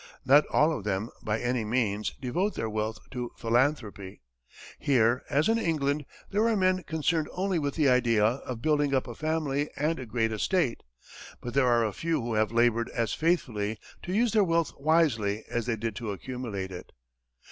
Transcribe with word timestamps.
Not 0.25 0.47
all 0.47 0.75
of 0.75 0.83
them, 0.83 1.11
by 1.21 1.39
any 1.39 1.63
means, 1.63 2.15
devote 2.19 2.55
their 2.55 2.71
wealth 2.71 2.97
to 3.11 3.31
philanthropy. 3.37 4.23
Here, 4.79 5.21
as 5.29 5.47
in 5.47 5.59
England, 5.59 6.07
there 6.31 6.47
are 6.47 6.55
men 6.57 6.81
concerned 6.87 7.29
only 7.33 7.59
with 7.59 7.75
the 7.75 7.87
idea 7.87 8.25
of 8.25 8.63
building 8.63 8.95
up 8.95 9.07
a 9.07 9.13
family 9.13 9.69
and 9.75 9.99
a 9.99 10.07
great 10.07 10.31
estate; 10.31 10.81
but 11.39 11.53
there 11.53 11.67
are 11.67 11.85
a 11.85 11.93
few 11.93 12.19
who 12.19 12.33
have 12.33 12.51
labored 12.51 12.89
as 12.89 13.13
faithfully 13.13 13.77
to 14.01 14.11
use 14.11 14.33
their 14.33 14.43
wealth 14.43 14.73
wisely 14.79 15.43
as 15.47 15.67
they 15.67 15.75
did 15.75 15.95
to 15.97 16.09
accumulate 16.09 16.71
it. 16.71 16.93